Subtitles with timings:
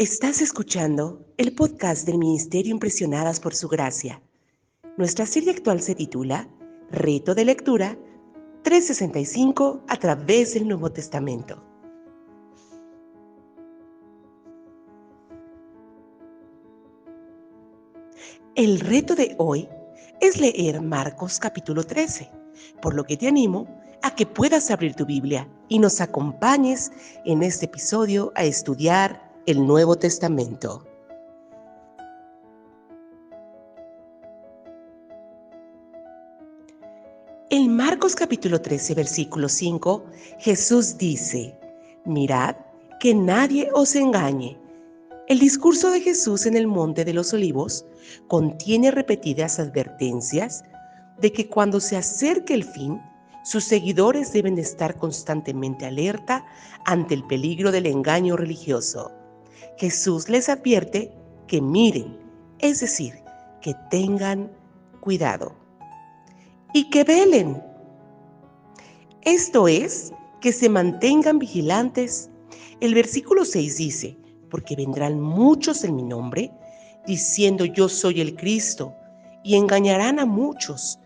[0.00, 4.22] Estás escuchando el podcast del Ministerio Impresionadas por Su Gracia.
[4.96, 6.48] Nuestra serie actual se titula
[6.90, 7.98] Reto de Lectura
[8.62, 11.62] 365 a través del Nuevo Testamento.
[18.54, 19.68] El reto de hoy
[20.22, 22.30] es leer Marcos capítulo 13,
[22.80, 23.68] por lo que te animo
[24.00, 26.90] a que puedas abrir tu Biblia y nos acompañes
[27.26, 30.86] en este episodio a estudiar el Nuevo Testamento.
[37.48, 40.04] En Marcos capítulo 13, versículo 5,
[40.38, 41.58] Jesús dice,
[42.04, 42.54] mirad
[43.00, 44.58] que nadie os engañe.
[45.26, 47.86] El discurso de Jesús en el Monte de los Olivos
[48.28, 50.64] contiene repetidas advertencias
[51.18, 53.00] de que cuando se acerque el fin,
[53.42, 56.44] sus seguidores deben estar constantemente alerta
[56.84, 59.19] ante el peligro del engaño religioso.
[59.76, 61.12] Jesús les advierte
[61.46, 62.18] que miren,
[62.58, 63.14] es decir,
[63.60, 64.50] que tengan
[65.00, 65.54] cuidado
[66.72, 67.62] y que velen.
[69.22, 72.30] Esto es, que se mantengan vigilantes.
[72.80, 74.16] El versículo 6 dice,
[74.50, 76.50] porque vendrán muchos en mi nombre,
[77.06, 78.94] diciendo yo soy el Cristo,
[79.42, 80.98] y engañarán a muchos.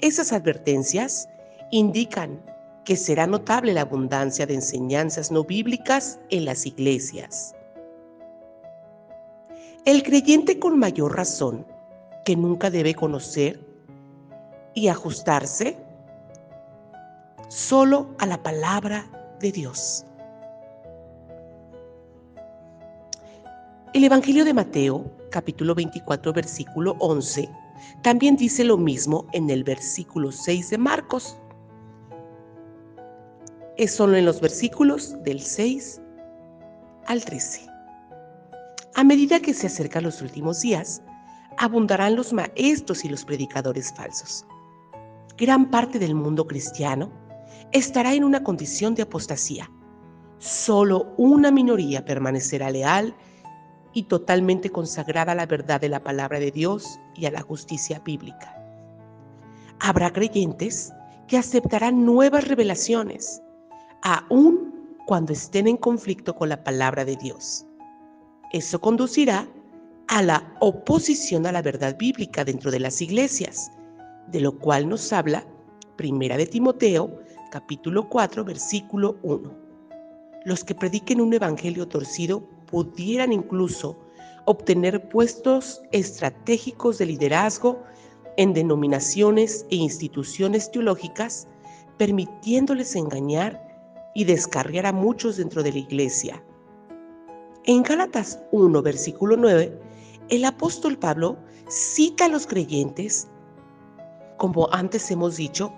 [0.00, 1.28] Esas advertencias
[1.70, 2.40] indican
[2.84, 7.54] que será notable la abundancia de enseñanzas no bíblicas en las iglesias.
[9.88, 11.64] El creyente con mayor razón
[12.26, 13.58] que nunca debe conocer
[14.74, 15.78] y ajustarse
[17.48, 19.06] solo a la palabra
[19.40, 20.04] de Dios.
[23.94, 27.48] El Evangelio de Mateo, capítulo 24, versículo 11,
[28.02, 31.38] también dice lo mismo en el versículo 6 de Marcos.
[33.78, 36.02] Es solo en los versículos del 6
[37.06, 37.77] al 13.
[38.98, 41.02] A medida que se acercan los últimos días,
[41.56, 44.44] abundarán los maestros y los predicadores falsos.
[45.36, 47.08] Gran parte del mundo cristiano
[47.70, 49.70] estará en una condición de apostasía.
[50.38, 53.14] Solo una minoría permanecerá leal
[53.92, 58.00] y totalmente consagrada a la verdad de la palabra de Dios y a la justicia
[58.00, 58.52] bíblica.
[59.78, 60.92] Habrá creyentes
[61.28, 63.40] que aceptarán nuevas revelaciones,
[64.02, 64.74] aun
[65.06, 67.67] cuando estén en conflicto con la palabra de Dios.
[68.52, 69.46] Eso conducirá
[70.06, 73.70] a la oposición a la verdad bíblica dentro de las iglesias,
[74.28, 75.46] de lo cual nos habla
[75.96, 77.20] Primera de Timoteo,
[77.50, 79.52] capítulo 4, versículo 1.
[80.46, 83.98] Los que prediquen un evangelio torcido pudieran incluso
[84.46, 87.82] obtener puestos estratégicos de liderazgo
[88.38, 91.48] en denominaciones e instituciones teológicas,
[91.98, 93.62] permitiéndoles engañar
[94.14, 96.42] y descarriar a muchos dentro de la iglesia
[97.68, 99.78] en Gálatas 1, versículo 9,
[100.30, 101.36] el apóstol Pablo
[101.68, 103.28] cita a los creyentes,
[104.38, 105.70] como antes hemos dicho,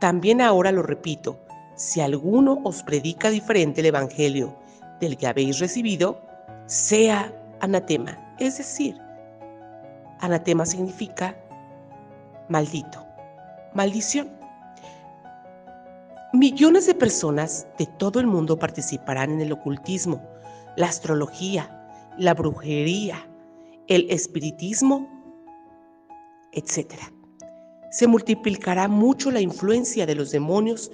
[0.00, 1.40] también ahora lo repito,
[1.76, 4.54] si alguno os predica diferente el Evangelio
[5.00, 6.20] del que habéis recibido,
[6.66, 8.18] sea anatema.
[8.38, 9.00] Es decir,
[10.20, 11.34] anatema significa
[12.50, 13.02] maldito,
[13.72, 14.28] maldición.
[16.34, 20.29] Millones de personas de todo el mundo participarán en el ocultismo,
[20.76, 21.76] la astrología,
[22.18, 23.26] la brujería,
[23.88, 25.08] el espiritismo,
[26.52, 26.94] etc.
[27.90, 30.90] Se multiplicará mucho la influencia de los demonios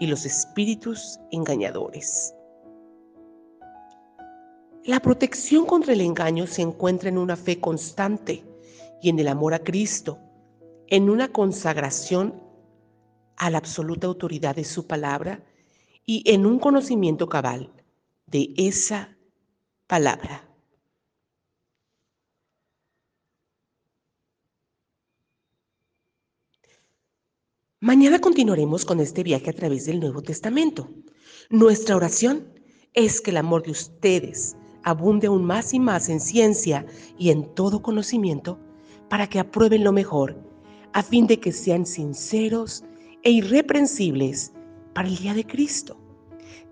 [0.00, 2.34] y los espíritus engañadores.
[4.84, 8.44] La protección contra el engaño se encuentra en una fe constante
[9.00, 10.18] y en el amor a Cristo,
[10.88, 12.34] en una consagración
[13.36, 15.42] a la absoluta autoridad de su palabra
[16.04, 17.70] y en un conocimiento cabal
[18.26, 19.16] de esa
[19.86, 20.48] palabra.
[27.80, 30.88] Mañana continuaremos con este viaje a través del Nuevo Testamento.
[31.50, 32.54] Nuestra oración
[32.94, 36.86] es que el amor de ustedes abunde aún más y más en ciencia
[37.18, 38.58] y en todo conocimiento
[39.10, 40.42] para que aprueben lo mejor,
[40.92, 42.84] a fin de que sean sinceros
[43.22, 44.52] e irreprensibles
[44.94, 45.98] para el día de Cristo,